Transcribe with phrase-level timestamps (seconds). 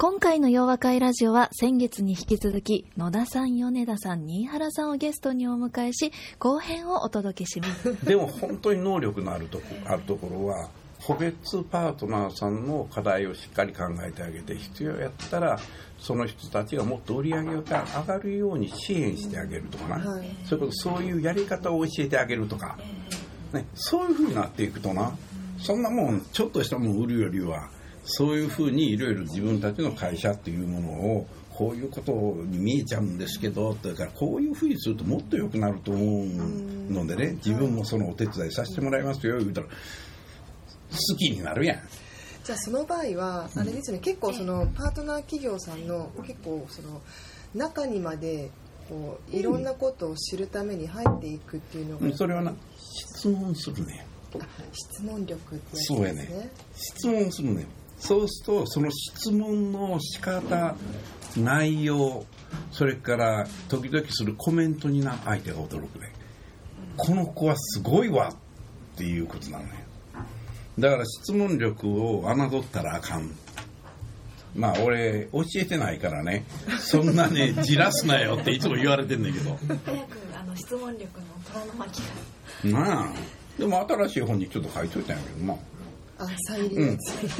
[0.00, 8.06] 今回の洋和会ラジオは先月に引き続き野田さん米田さん新原さんをゲストにお迎えし後編をお届けします。
[8.06, 10.68] でも本当に能力のあるとこあるところは
[11.04, 15.58] 個別パートナーさんの課題をしっかり考えてあげて必要やったら
[15.98, 22.78] その人たちがもっと売り上げが上がるように支援してあげるとかな、はい、それこそそういうやり方を教えてあげるとか、
[23.52, 25.12] ね、そういうふうになっていくとな。
[25.60, 27.68] そんなもんちょっとしたもん売るよりは
[28.10, 32.12] そういうふうにいろいろ自分たちの会社っていうものをこういうこと
[32.46, 39.66] に見えちゃうんですけどだからこういうふうにするともっと良くなると思うのでね自分もそのお手伝いさせてもらいますよ言うたら。
[40.90, 41.80] 好きになるやん。
[42.44, 47.02] じゃあその場合はあれですね、結構そのパートナー企業さんの結構その
[47.54, 48.50] 中にまで
[48.88, 52.54] こういろんなことを知るために入っていくっていうのが、うん、それはな
[53.14, 54.06] 質問するね。
[54.72, 55.98] 質問力ってやつですね。
[55.98, 56.50] そうやね。
[56.74, 57.66] 質問するね
[57.98, 60.76] そうするとその質問の仕方
[61.36, 62.24] 内容
[62.72, 66.12] それから時々するコメントにな相手が驚くね。
[66.96, 69.70] この子はすごいわっていうことなのよ
[70.78, 73.30] だから質問力を侮ったらあかん。
[74.56, 76.44] まあ俺教えてないからね。
[76.80, 79.58] そんなね じらすなよっていつも言われてんだけど。
[79.84, 83.12] 早くあの質問力の虎の巻がまあ
[83.58, 85.56] でも新しい本にちょっと書いといたんやけどまあ
[86.18, 86.98] あ再利用、うん、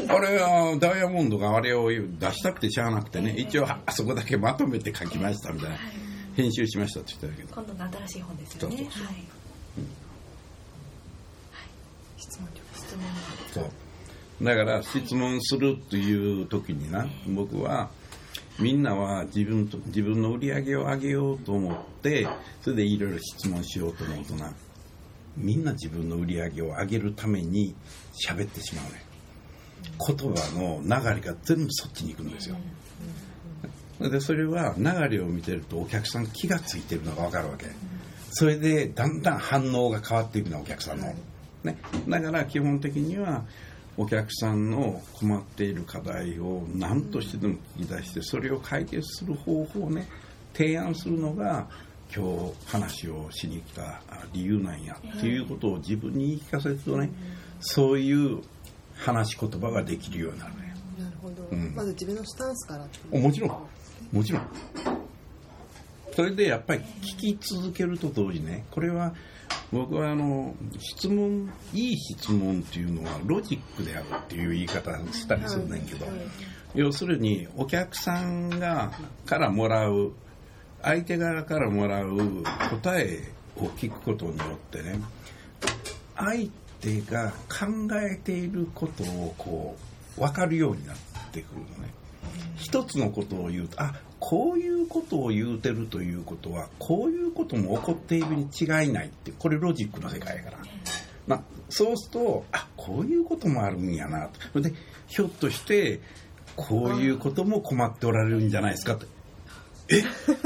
[0.09, 5.79] あれはダイヤモンドがあれを出したくてしゃあなくてね、一応あそこだけまとめて書きましたみたいな、
[6.37, 7.63] 編集しましたって言ってたけど。
[7.63, 8.77] 今度の新しい本ですよね。
[8.77, 8.87] はい、
[12.17, 13.05] 質問力質問。
[13.53, 13.71] そう。
[14.43, 17.91] だから質問するっていう時にな僕は
[18.61, 22.29] みんなは自分と自分の売り上げを上げようと思って
[22.63, 24.53] それでいろいろ質問しようと思うとな
[25.39, 27.75] みんな自分の売り上げを上げるために
[28.27, 29.05] 喋ってしまうね。
[30.07, 32.57] 言葉の流れが全部そっちに行くんですよ。
[34.01, 37.67] でそれは流れを見てるとお客さん気が付いてるのが分かるわけ。
[38.31, 41.15] それでだんだん反応が変わっていくのお客さんの、
[41.65, 41.79] ね、
[42.09, 43.45] だから基本的には
[43.97, 50.09] お客さんの困っている課題を何としてでも聞き出してそれを解決する方法をね
[50.55, 51.69] 提案するのが
[52.15, 54.01] 今日話をしに来た
[54.33, 57.11] 理由なんやっていうことを自分に言い聞かせるとね、
[57.61, 58.43] そういう
[58.97, 60.75] 話し言葉ができるようになるね。
[60.99, 61.49] なるほど。
[61.51, 63.51] うん、まず自分のスタンスからもちろん。
[64.17, 64.49] もちろん。
[66.15, 69.15] それでやっぱり聞き続けると同時ね、これは
[69.71, 76.07] 僕はあの質問いい質問っていうのはロジックであるっていう言い方したりするねんけど、
[76.75, 78.91] 要するにお客さんが
[79.27, 80.13] からもらう
[80.83, 85.01] 相手側からもらう答えを聞くことによってね
[86.17, 86.49] 相
[86.81, 89.77] 手が考えていることをこ
[90.17, 90.97] う分かるようになっ
[91.33, 91.93] てくるのね。
[92.57, 100.59] 一つのことを言うとあこういうことを言うてるということはこういうことも起こっているに違いないってこれロジックの世界やから、
[101.27, 104.61] まあ、そうするとあこういうこともあるんやなと。
[104.61, 104.73] で
[105.07, 106.01] ひょっとして
[106.57, 109.07] こういうことも困っておられるんじゃないですかって
[109.91, 110.03] え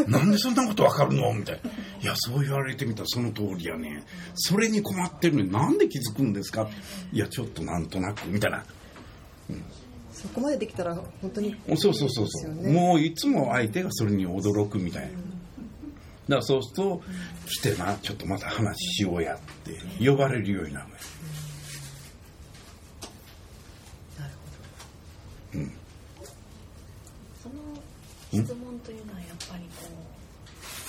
[0.08, 1.32] なんでそんなことわかるの？
[1.34, 1.70] みたいな。
[1.70, 4.04] いや、そう言われてみたらその通りやね。
[4.34, 6.68] それに困ってるのになんで気づくんですか？
[7.12, 8.64] いや、ちょっとなんとなく、みたいな。
[9.50, 9.64] うん、
[10.12, 12.52] そこまでできたら本当に、ね、そうそうそうそう。
[12.70, 15.08] もういつも相手がそれに驚くみたいな。
[15.08, 15.22] だか
[16.28, 17.02] らそうすると、
[17.46, 21.00] 来てな、ちょっとまた話しようやって呼ばれるようになるのよ。
[24.20, 24.32] なる
[25.52, 25.60] ほど。
[25.60, 25.72] うん。
[27.42, 27.54] その
[28.44, 29.88] 質問というのはやっぱりこ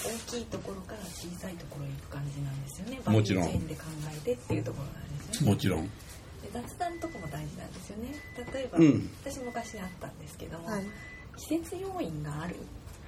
[0.06, 3.00] う大きいところから小さいところに行く感じなんですよね。
[3.06, 3.68] もちろん。
[3.68, 5.52] で考えてっていうところなんですよね。
[5.52, 5.90] もちろん。
[6.52, 8.14] 雑談とかも大事なんですよね。
[8.54, 10.84] 例えば、うん、私昔あったんですけども、はい、
[11.38, 12.56] 季節要因がある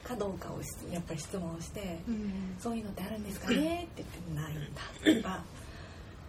[0.04, 0.60] かどうかを
[0.92, 3.88] やっぱり質問して、うん、そういうのってあるんですかね？
[3.92, 5.44] って言ってないんだとか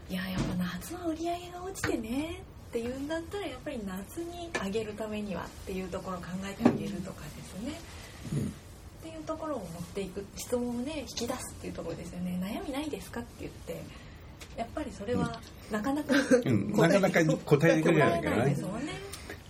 [0.08, 7.80] いややっぱ夏は売り上げが落ちてねっていうんだったらやっぱり夏にあげるためにはっていうところを考えてあげるとかですね、
[8.34, 8.52] うん、
[9.06, 12.38] っていうところを持っていく質問をね引き出すっていうところですよね。
[12.42, 13.80] 悩みないですかって言って
[14.56, 15.38] やっぱりそれは
[15.70, 16.14] なかなか、
[16.44, 18.56] うん、なかなか答えてくれないからね。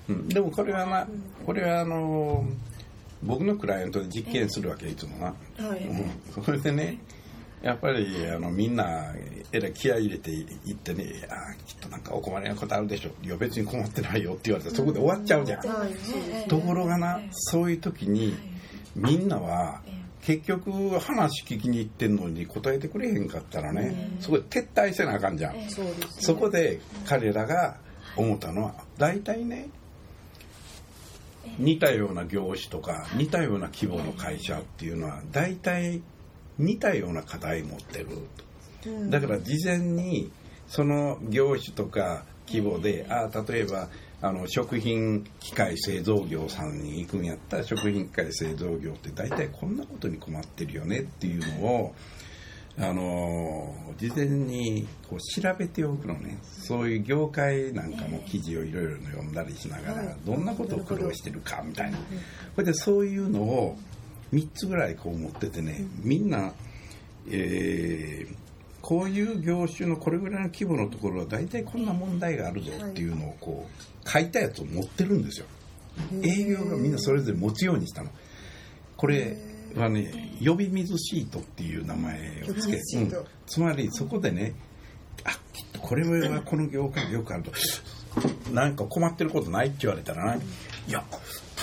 [0.09, 1.09] うん、でもこれはな
[1.45, 2.45] これはあの
[3.23, 5.35] 僕のクライアントで実験するわけいつもな、
[5.67, 5.81] はい。
[5.81, 6.99] うん、それでね
[7.63, 9.15] やっぱりあのみんな
[9.53, 18.35] えらい気合い入れていってね「あーきっとなんかお困りなことあるでしょ」いや別に困ってないよ」って言われたらそこで終わっちゃうじゃん、はいそうですところがなそういう時に
[18.97, 19.83] みんなは
[20.23, 25.71] 結局話聞きに行ってんのに答えてくれへんかったらねそこで撤退せなあかんじゃん。
[25.71, 27.77] そうですそこで彼らが
[28.17, 29.69] 思ったのは大体ね
[31.59, 36.03] 似たような業種とか似たような規模の会社っていうのは大体
[36.59, 38.07] 似たような課題持ってる。
[38.83, 40.33] とだから事前に
[40.67, 43.89] その業種とか規模であ例えば
[44.23, 51.95] あの食品機械製造業さんに行くんやったら食品機械製造業って大体こんなことに困ってるよねっていうのを
[52.79, 56.39] あの事前にこう調べておくのね。
[56.43, 61.99] そういう業界なんかも記事をいろいろ読んだりしながらどんなことを苦労してるかみたいな。
[61.99, 62.05] こ
[62.59, 63.79] れでそういうのを
[64.33, 66.53] 3つぐらいこう持っててねみんな、
[67.29, 68.37] えー
[68.83, 73.67] こういう業種のこれぐらいの規模のところは大体こんな問題があるぞっていうのをこ
[74.05, 75.47] う書いたやつを持ってるんですよ。
[76.23, 78.11] 営業がみんなそれぞれ持つようにしたの。
[78.97, 79.37] これ
[79.75, 83.13] はね呼び水シートっていう名前をつけうん。
[83.47, 84.55] つまりそこでね
[85.25, 87.53] あきっとこれはこの業界でよくあると。
[88.53, 90.35] なんか困ってることないって言われたらな。
[90.37, 90.41] い
[90.89, 91.05] や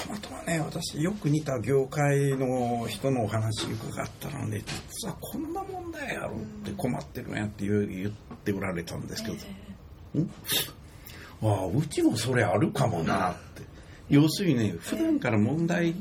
[0.03, 8.11] たまたまね私よく似た業界の人のお話伺ったので実はこんな問題あるって困ってるんやって言っ
[8.44, 9.35] ておられたんですけど、
[10.19, 10.29] ん？
[11.44, 13.63] ああうちもそれあるかもなって。
[14.09, 15.95] 要するにね普段から問題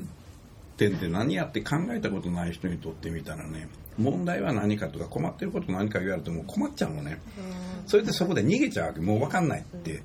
[0.77, 7.21] 点って何やって考えたことない人にとってみたらね問題は何かとか困ってること何か言われても困っちゃうのね。
[7.87, 9.01] それでそこで逃げちゃうわけ。
[9.01, 10.03] もう分かんないって。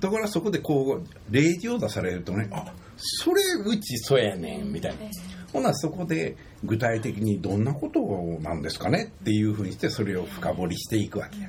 [0.00, 4.98] だからそこでこう例示を出されるとねあそれうちそうやねんみたいな。
[5.52, 8.00] ほなそこで具体的にどんなこと
[8.42, 11.48] なんですかねっていうふうにしてそれを深掘りしていくわけや。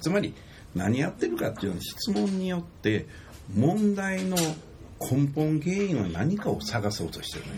[0.00, 0.34] つまり
[0.74, 3.06] 何やってるかっていうのは質問によって
[3.54, 4.36] 問題の
[5.00, 7.50] 根本原因は何かを探そうとしてるね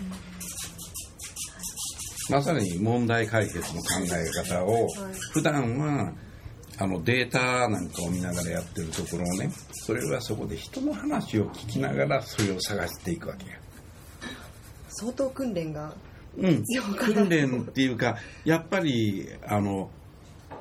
[2.31, 4.89] まさに問題解決の考え方を
[5.33, 6.13] 普段は
[6.79, 13.57] あのデータなんかを見ながらやってるところをねそれはそこで人の話を聞きながらそれを探していくわけや。
[14.89, 15.95] 相当訓練が
[16.37, 16.65] うん。
[16.97, 19.91] 訓練っていうかやっぱりあの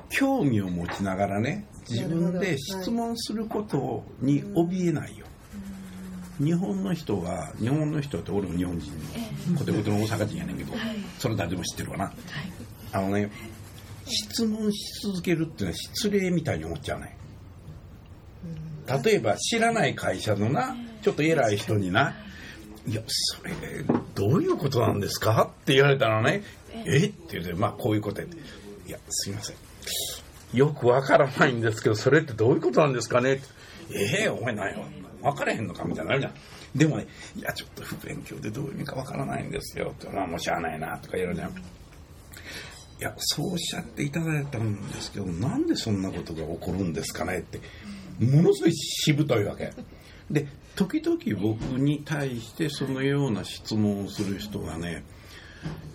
[0.08, 5.26] 興味を持ちながらね自分で質問することに怯えないよ。
[6.40, 8.90] 日本の人は日本の人って俺も日本人
[9.52, 10.72] のコテコテの大阪人やねんけど、
[11.18, 12.12] それ誰でも知ってるわな、
[12.92, 13.30] あのね
[14.06, 17.16] 質問し続けるっていうのは失礼みたいに思っちゃうね
[19.02, 22.14] 例えば知らない会社のなちょっと偉い人にな
[22.86, 23.52] 「いやそれ
[24.14, 26.42] どういうことなんですか?」って言われたらね
[26.84, 28.36] 「えっ?」て言うて「まあこういうことや」って
[28.86, 29.56] 「いやすいません。
[30.52, 33.42] よくわからないんですけどそれってどういうことなんですかね?」って
[34.20, 34.84] 「ええお前何よ
[35.24, 36.34] 分からへんのか?」みたいになるじゃん。
[36.76, 37.06] でもね
[37.36, 41.50] 「いやちょっと不勉強でどういう意味かわからないんですよ」って「まあもうしゃあないな」とか言うじゃん。
[41.50, 41.54] い
[43.00, 47.60] やそうおっしゃっていただいたんですけどなんでそんなことが起こるんですかねって
[48.20, 49.72] ものすごいしぶといわけ。
[50.30, 55.04] で時々僕に対してそのような質問をする人がね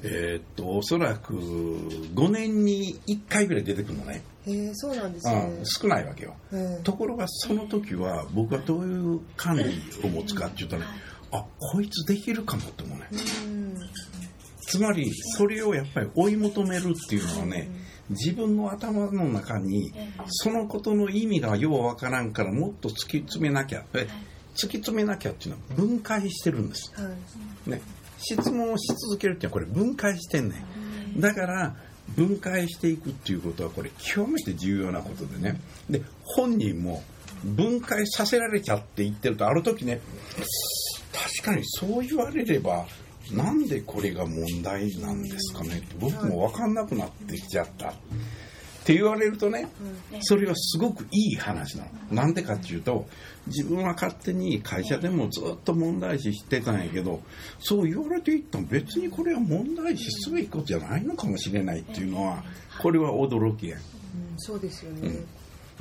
[0.03, 5.55] えーっとおそらく5年に1回ぐらい出てくるのね、へえそうなんですね。
[5.59, 6.35] うん、少ないわけよ。
[6.53, 9.63] ええところがその時は僕はどういう管理
[10.03, 10.83] を持つかって言ったら、
[11.31, 13.07] あこいつできるかもって思うね。
[13.11, 13.79] うん。
[14.69, 17.71] つまりそれをやっぱり追い求めるっていうのはね
[18.11, 19.91] 自分の頭の中に
[20.27, 24.07] そのことの意味がようわからんからもっと突き詰めなきゃえ
[24.53, 27.09] 突き詰めなきゃっていうのは分解してるんです、は
[27.67, 27.69] い。
[27.69, 27.81] ね、
[28.19, 30.63] 質問をし続けるっていうのはこれ分解してんね
[31.15, 31.19] ん。
[31.19, 31.75] だから
[32.15, 35.59] 分解していくっていうことはこれ極めて重要なことでね。
[35.89, 37.03] で本人も
[37.43, 40.01] 分解させられちゃって言ってるとある時ね
[41.13, 42.85] 確かにそう言われれば
[43.31, 47.93] なんでこれが問題なんですかねって僕も分かんなくなってきちゃった
[48.89, 49.67] って言われるとね
[50.21, 51.89] それはすごくいい話なの。
[52.09, 53.05] なんでかっていうと
[53.45, 57.21] 自分は勝手に会社でもずっと問題視してたんやけど
[57.59, 62.43] そう言われていったら別にこれは問題視すべきことじゃないのかもしれないっていうのは
[62.81, 63.77] これは驚きや。
[63.77, 63.85] んうん。
[64.37, 65.19] そうですよね、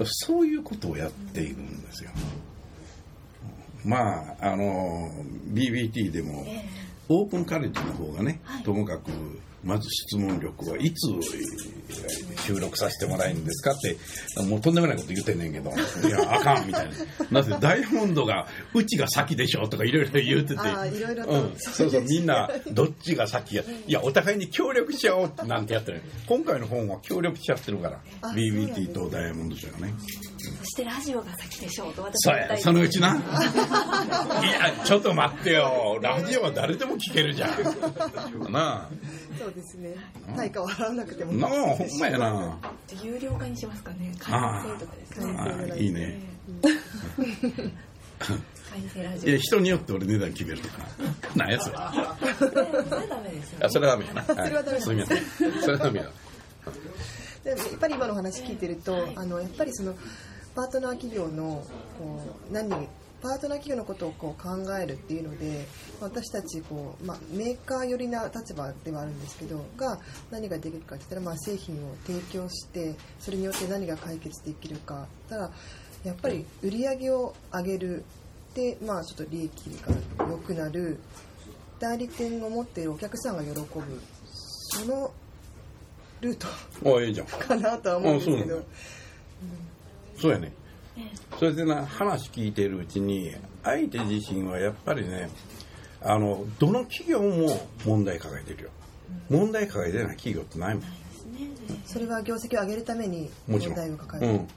[0.04, 2.10] そういうことをやっているんですよ。
[3.86, 5.10] まああの
[5.54, 6.46] BBT でも
[7.08, 8.62] オープンカレッジの方がね、はい。
[8.64, 9.10] ともかく
[9.64, 11.08] まず質問力はいつ
[12.46, 13.96] 収録させてもらえるんですかって
[14.42, 16.94] もうとんでもないこと言ってんねんけどいやあかんみたいな。
[17.30, 20.60] なぜダイヤモンドがうちが先でしょとかいろいろ言うてて。
[20.60, 23.64] ああいろいろと、うん、そうそうみんなどっちが先や。
[23.86, 28.00] いやお互いに協力し合おうってなんてやってる今回の本は協力し合ってるから。
[28.22, 29.92] あ BBT とダイヤモンド社がね
[30.58, 33.16] そしてラジオが先でしょうと私は言いたいそのうちな。
[33.16, 33.22] いや
[34.84, 35.98] ちょっと待ってよ。
[36.02, 38.52] ラジオは誰でも聞けるじゃん。
[38.52, 38.88] な。
[38.88, 38.88] あ
[39.38, 39.94] そうですね。
[40.36, 41.32] 対価を払わなくても。
[41.32, 42.58] なあほんまやな。
[43.02, 44.12] 有料化にしますかね。
[44.18, 44.64] 会あ。
[44.66, 45.34] 員制とかですね。
[45.36, 46.20] ああいいね。
[48.76, 49.30] いジオ。
[49.30, 50.74] や人によって俺値段決めるとか。
[51.34, 51.76] なんやそれ。
[51.78, 53.58] あそれそれダメですよ。
[53.60, 54.22] ねそれはダメやな。
[54.24, 54.90] それはダメす。
[54.90, 55.18] みません。
[55.62, 56.10] それはダメや
[57.44, 59.94] でもやっぱり今の話聞いてると、あのやっぱりその
[60.58, 61.62] パートナー企業の
[62.00, 65.64] こう何パートナー企業のことをこう考えるっていうので
[66.00, 70.00] 私たちこう、まあ、メーカー寄りな立場ではあるんですけどが
[70.32, 75.50] 何ができるかって言ったら、まあ、製品を提供してそれによって何が解決できるかただ
[76.02, 78.04] やっぱり売り上げを上げる
[78.54, 79.52] で、まあ、ちょっと利益
[80.18, 80.98] が良くなる
[81.78, 83.64] 代理店を持っているお客さんが喜ぶ
[84.70, 85.12] その
[86.20, 86.48] ルート
[87.38, 88.64] かなとは思うんですけどうん。
[90.18, 90.52] そうやね。
[91.38, 93.32] それでな話聞いてるうちに
[93.62, 95.30] 相手自身はやっぱりね
[96.02, 98.70] あのどの企業も問題抱えてるよ。
[99.30, 100.84] 問題抱えてない企業ってないもん。
[101.86, 104.48] それは業績を上げるために問題を抱えてる、うん。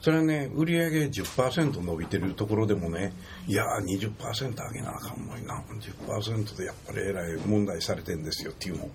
[0.00, 3.12] それはね売上10%伸びてるところでもね
[3.48, 3.52] い。
[3.52, 5.62] やー20%上げなあかんのにな
[6.06, 8.88] 10%でやっぱりえらい問題されてんですよっていうの。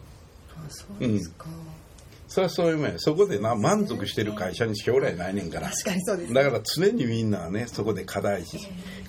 [0.56, 1.48] あそうですか、
[2.32, 5.70] それはそういうもんやそこでな満足してる会社に将来ないねんから。
[5.70, 8.58] 確かにそうですだから常にみんなねそこで課題し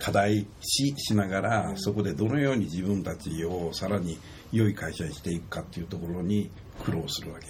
[0.00, 4.18] 課題ししながらそこでどのように自分たちをさらに
[4.50, 6.50] 良い会社にしていくかっていうところに
[6.84, 7.46] 苦労するわけ。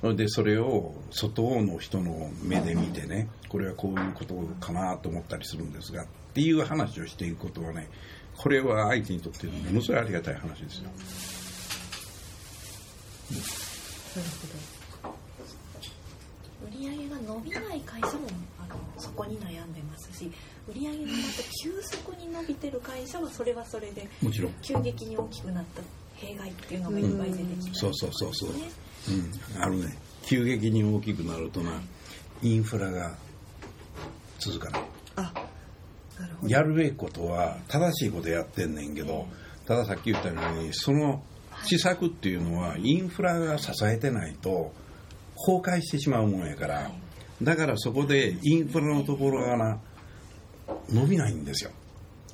[0.00, 7.90] それでそれを外の人の目で見てねこれはこういうことかなと思ったりするんですがっていう話をしていくことはね
[8.38, 10.88] これは相手にとってものすごいありがたい話ですよ
[14.20, 14.28] なる
[16.70, 18.28] 売上が伸びない会社も
[18.60, 20.30] あのそこに悩んでますし
[20.68, 24.52] 売上がまた急速に伸びてる会社はそれはそれでもちろん。
[24.62, 25.82] 急激に大きくなった
[26.14, 28.50] 弊害っていうのがいっぱい出てきてそうそうそうそう。
[28.50, 28.70] ね。
[29.56, 31.80] うん、あるね急激に大きくなるとな
[32.42, 33.16] インフラが
[34.38, 34.82] 続かない。
[35.16, 35.22] あ
[36.20, 36.52] なるほど。
[36.52, 39.26] やるべきことは正しいことやってんねんけど
[39.66, 41.22] たださっき言ったようにその
[41.64, 44.72] 施策っていうのはインフラが支えてないと
[45.36, 46.90] 崩壊してしまうもんやから。
[47.42, 49.80] だからそこでインフラのところがな
[50.90, 51.70] 伸びないんですよ。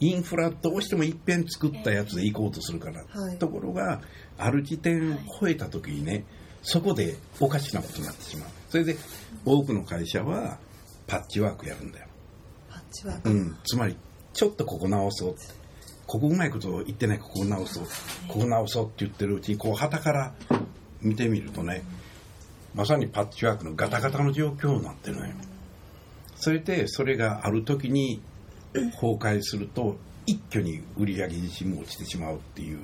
[0.00, 3.38] インフラどうしてもいっぺん作ったやつで行こうとするから、はい。
[3.38, 4.00] ところが
[4.37, 6.25] ある時点を超えた時にね
[6.62, 8.49] そこでおかしなことになってしまう。
[8.68, 8.97] それで
[9.44, 10.58] 多くの会社は
[11.06, 12.06] パッチワークやるんだよ。
[12.70, 13.97] パッチワーク、うん、つまり
[14.35, 15.35] ちょっとここ直そう
[16.09, 17.85] ここうまいこと言ってないここ直そう。
[18.29, 20.33] ここ直そうって言ってるうちにこう旗から
[21.03, 21.85] 見てみるとね
[22.75, 25.35] まさにパッチワークのガタガタの状況になってるのよ。
[26.37, 28.23] それでそれがある時に
[28.73, 32.79] 崩壊すると一挙に売り上げ自身も落ちてしまうっていう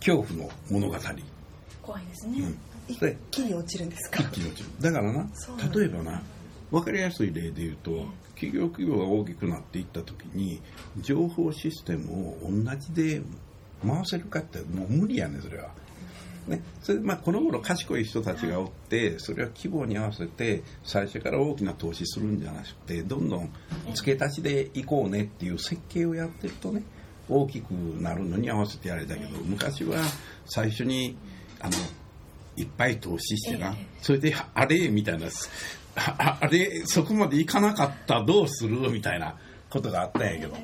[0.00, 0.96] 恐怖の物語、
[1.82, 4.22] 怖いですね、うん、一で気に落ちるんですか？
[4.22, 4.70] 一気に落ちる。
[4.80, 5.28] だからな
[5.74, 6.22] 例えばな
[6.70, 10.60] 分かりやすい例で言うと企業企業が大きくなっていった時に
[11.00, 13.22] 情報システムを同じで
[13.84, 15.70] 回せるかってもう無理やねそれは。
[16.48, 23.52] ね、それでまあこの頃賢い人たちがおってそれは規模に合わせて最初から大きな投資するんじゃなくてどんどん
[23.94, 26.82] 付け足しでいこうねっていう設計をやってるとね
[27.28, 29.98] 大きくなるのに合わせてやれたけど昔は
[30.46, 31.18] 最初に
[31.60, 31.72] あの
[32.60, 33.68] いっぱい投資してな。
[33.68, 33.86] ええ。
[34.02, 35.28] それであれみたいな。
[35.96, 38.90] あれそこまでいかなかったどうする？
[38.90, 39.36] みたいな
[39.68, 40.56] ことがあったんやけど。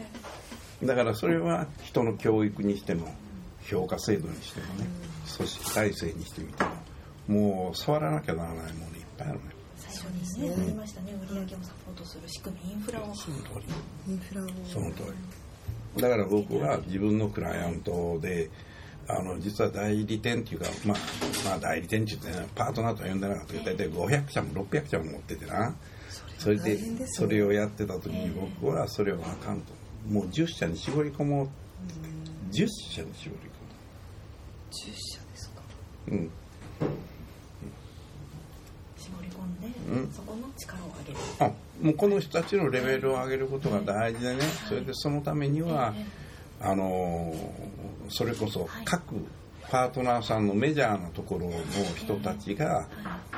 [0.82, 3.12] だからそれは人の教育にしても
[3.62, 4.86] 評価制度にしてもね
[5.36, 6.70] 組織体制にしてみても
[7.26, 9.44] もう触らなきゃならないものいっぱいあるね。
[9.76, 11.14] 最初にね、ありましたね。
[11.28, 13.14] 売り上げをサポートする仕組みインフラを。
[13.14, 13.44] その通
[14.06, 14.12] り。
[14.12, 14.48] インフラを。
[14.66, 15.02] その通
[15.96, 16.02] り。
[16.02, 18.50] だから僕は自分のクライアントで
[19.08, 20.98] あの実は代理店っていうか、まあ、
[21.44, 25.74] まあ代理店って言ってねパートナーとは呼んでなかったけど大体500社も600社も持っててな。
[26.38, 27.36] それでそね。
[27.36, 28.30] れをやってた時に
[28.60, 29.72] 僕はそれはあかんと。
[30.08, 31.48] もう10社に絞り込もう。
[32.52, 33.50] 10社に絞り
[34.70, 35.60] 10社ですか。
[36.08, 36.30] 込むうん。
[38.98, 40.12] 絞り込んで、うん。
[40.12, 41.18] そこの力を上げる。
[41.40, 44.40] あもうこの人たちのレベルを上げることが大事でね。
[44.68, 45.94] それでそのためには
[46.60, 47.34] あの
[48.08, 49.14] それこそ各
[49.70, 51.52] パートナーさんのメジャーなところの
[51.96, 52.86] 人たちが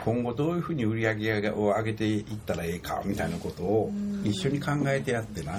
[0.04, 3.92] 今後どういうふうに売り上げを上げていったらええかみたいなことを
[4.24, 5.58] 一緒に考えてやってな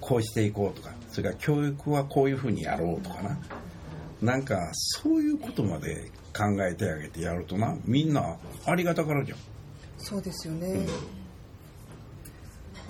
[0.00, 3.38] こうしていこうとかそれから教育はこういうふうにやろうとかな。
[4.20, 7.74] なんかそういうことまで考えてあげてやるとな。
[7.84, 9.38] みんなありがたからじゃん。
[9.96, 10.86] そうですよね、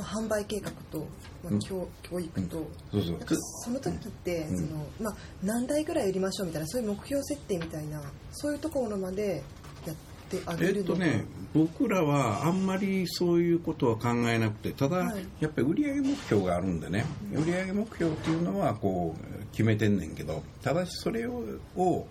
[0.00, 1.06] まあ、販売計画と、
[1.44, 3.18] まあ、教教育と、そうそう。
[3.64, 4.56] その時って、うん。
[4.56, 8.02] そのまあ、何台ぐらい売りましょうみたいなそういう目標設定みたいな
[8.32, 9.42] そういうところまで
[9.86, 9.96] やっ
[10.30, 10.94] てあえげるの？
[10.94, 15.24] がっとね僕らはあんまりそういうことは考えなくてただ、はい。
[15.40, 21.42] やっぱり売上目標があるんでね、売上目標っていうのはこう決めてんねんけどただしそれを
[21.76, 22.06] を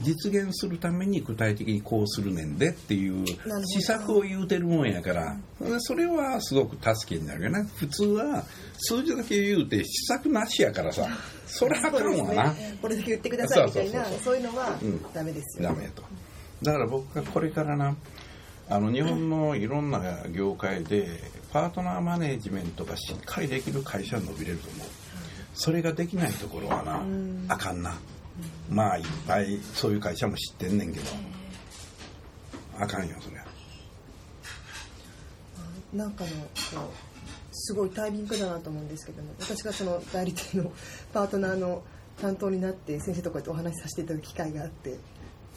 [0.00, 3.24] 実現するために具体的にこうするねんでっていう
[3.64, 5.36] 施策を言うてるもんやから、
[5.80, 7.64] それはすごく助けになるよな。
[7.64, 8.44] 普通は
[8.78, 11.08] 数字だけ言うて施策なしやからさ
[11.46, 12.54] それはあかんわな。
[12.80, 15.70] これだけ言ってくださいみたいなそういうのはうんダメですよ。
[15.70, 16.02] ね、ダメと。
[16.62, 17.96] だから僕がこれからな
[18.68, 20.00] あの日本のいろんな
[20.30, 21.08] 業界で
[21.52, 24.86] パートナーマネージメントがしっかりできる会社は伸びれると思う。
[25.54, 27.02] それができないところはな
[27.48, 27.98] あかんな
[28.68, 31.06] まあいっぱいそういう会社も知ってんねんけど。
[32.80, 33.44] あかんよそりゃ
[35.92, 36.36] なんかのこ
[36.76, 36.88] う
[37.52, 40.70] すごいタイミングだなと思うんですけども私がその代理店の
[41.12, 41.82] パートナーの
[42.20, 44.96] 担当になって先生とこうやってお話しさせていただく機会があって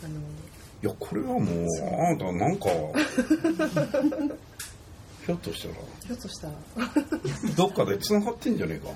[0.03, 2.65] あのいやこれはもうあなたなんか
[5.25, 5.73] ひょっとしたら
[6.07, 6.53] ひょっとしたら
[7.55, 8.89] どっかで繋がってんじゃねえか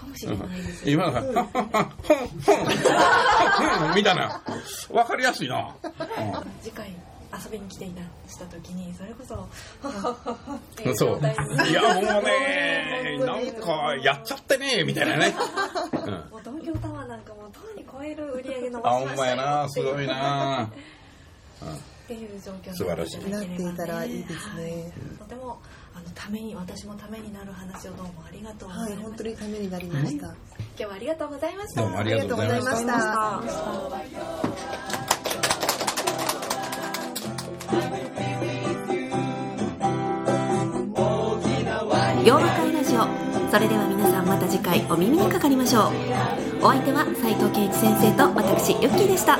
[0.00, 1.22] かもしれないです今のが、
[3.96, 4.42] みたいな。
[4.90, 5.74] わかりやすいな。
[6.62, 6.94] 次回
[7.32, 9.40] 遊びに来ていたした時にそれこそは
[9.82, 11.70] はははっていうそう状態に。
[11.70, 15.34] いや、もうね、なんか、やっちゃってね、みたいなね。
[15.92, 20.70] うんもう東京タワーなんかもうとうに超える売り上げ伸あ、ほんまやな、すごいな。
[22.08, 22.72] っていう状況
[23.26, 24.90] になっていたらいいですね。
[25.18, 25.58] とても
[25.94, 30.34] あのために私もためになる話をどうもありがとうござはいいます、本当にためになりました、今
[30.78, 31.82] 日はありがとうございました。
[31.82, 32.94] どうもありがとうございました。
[32.94, 34.14] ありがとうございまし
[42.22, 42.24] た。
[42.24, 43.00] 洋和会ラジオ。
[43.50, 45.92] それでは皆さんまた次回お耳にかかりましょう。
[46.62, 49.38] お相手は斉藤健一先生と私ユッキーでした